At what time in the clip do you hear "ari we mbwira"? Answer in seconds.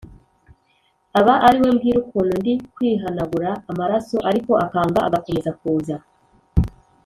1.47-1.97